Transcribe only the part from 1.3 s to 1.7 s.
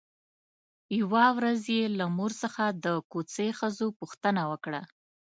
ورځ